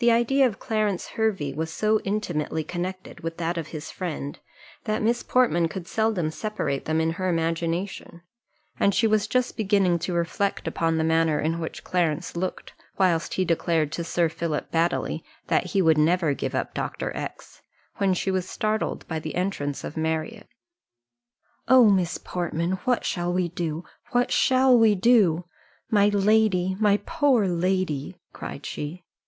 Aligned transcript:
The 0.00 0.10
idea 0.10 0.48
of 0.48 0.58
Clarence 0.58 1.10
Hervey 1.10 1.52
was 1.54 1.72
so 1.72 2.00
intimately 2.00 2.64
connected 2.64 3.20
with 3.20 3.36
that 3.36 3.56
of 3.56 3.68
his 3.68 3.88
friend, 3.88 4.36
that 4.82 5.00
Miss 5.00 5.22
Portman 5.22 5.68
could 5.68 5.86
seldom 5.86 6.32
separate 6.32 6.86
them 6.86 7.00
in 7.00 7.12
her 7.12 7.28
imagination; 7.28 8.22
and 8.80 8.92
she 8.92 9.06
was 9.06 9.28
just 9.28 9.56
beginning 9.56 10.00
to 10.00 10.12
reflect 10.12 10.66
upon 10.66 10.98
the 10.98 11.04
manner 11.04 11.38
in 11.38 11.60
which 11.60 11.84
Clarence 11.84 12.34
looked, 12.36 12.72
whilst 12.98 13.34
he 13.34 13.44
declared 13.44 13.92
to 13.92 14.02
Sir 14.02 14.28
Philip 14.28 14.72
Baddely, 14.72 15.22
that 15.46 15.66
he 15.66 15.80
would 15.82 15.98
never 15.98 16.34
give 16.34 16.56
up 16.56 16.74
Dr. 16.74 17.16
X, 17.16 17.62
when 17.98 18.14
she 18.14 18.32
was 18.32 18.50
startled 18.50 19.06
by 19.06 19.20
the 19.20 19.36
entrance 19.36 19.84
of 19.84 19.96
Marriott. 19.96 20.48
"Oh, 21.68 21.88
Miss 21.88 22.18
Portman, 22.18 22.72
what 22.84 23.04
shall 23.04 23.32
we 23.32 23.46
do? 23.50 23.84
what 24.10 24.32
shall 24.32 24.76
we 24.76 24.96
do? 24.96 25.44
My 25.92 26.08
lady! 26.08 26.74
my 26.80 26.96
poor 27.06 27.46
lady!" 27.46 28.16
cried 28.32 28.66
she. 28.66 29.04